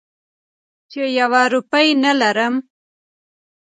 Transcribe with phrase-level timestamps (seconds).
[0.91, 2.55] چې یوه روپۍ نه لرم.